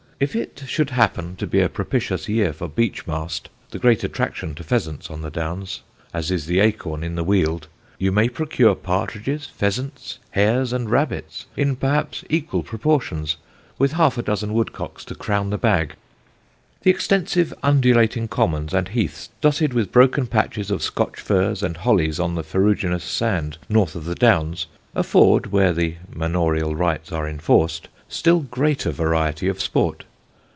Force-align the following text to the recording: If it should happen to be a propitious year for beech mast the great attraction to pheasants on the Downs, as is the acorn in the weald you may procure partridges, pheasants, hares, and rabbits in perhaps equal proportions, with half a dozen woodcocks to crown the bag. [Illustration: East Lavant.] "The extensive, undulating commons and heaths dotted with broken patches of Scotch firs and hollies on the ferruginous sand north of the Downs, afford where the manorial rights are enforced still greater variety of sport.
If 0.21 0.35
it 0.35 0.65
should 0.67 0.91
happen 0.91 1.35
to 1.37 1.47
be 1.47 1.61
a 1.61 1.67
propitious 1.67 2.29
year 2.29 2.53
for 2.53 2.67
beech 2.67 3.07
mast 3.07 3.49
the 3.71 3.79
great 3.79 4.03
attraction 4.03 4.53
to 4.53 4.63
pheasants 4.63 5.09
on 5.09 5.23
the 5.23 5.31
Downs, 5.31 5.81
as 6.13 6.29
is 6.29 6.45
the 6.45 6.59
acorn 6.59 7.03
in 7.03 7.15
the 7.15 7.23
weald 7.23 7.67
you 7.97 8.11
may 8.11 8.29
procure 8.29 8.75
partridges, 8.75 9.47
pheasants, 9.47 10.19
hares, 10.29 10.73
and 10.73 10.91
rabbits 10.91 11.47
in 11.57 11.75
perhaps 11.75 12.23
equal 12.29 12.61
proportions, 12.61 13.37
with 13.79 13.93
half 13.93 14.15
a 14.15 14.21
dozen 14.21 14.53
woodcocks 14.53 15.03
to 15.05 15.15
crown 15.15 15.49
the 15.49 15.57
bag. 15.57 15.95
[Illustration: 15.95 16.11
East 16.13 16.61
Lavant.] 16.61 16.83
"The 16.83 16.89
extensive, 16.91 17.53
undulating 17.63 18.27
commons 18.27 18.75
and 18.75 18.89
heaths 18.89 19.29
dotted 19.41 19.73
with 19.73 19.91
broken 19.91 20.27
patches 20.27 20.69
of 20.69 20.83
Scotch 20.83 21.19
firs 21.19 21.63
and 21.63 21.77
hollies 21.77 22.19
on 22.19 22.35
the 22.35 22.43
ferruginous 22.43 23.03
sand 23.03 23.57
north 23.69 23.95
of 23.95 24.05
the 24.05 24.13
Downs, 24.13 24.67
afford 24.93 25.51
where 25.51 25.73
the 25.73 25.95
manorial 26.13 26.75
rights 26.75 27.11
are 27.11 27.27
enforced 27.27 27.87
still 28.07 28.41
greater 28.41 28.91
variety 28.91 29.47
of 29.47 29.59
sport. 29.59 30.05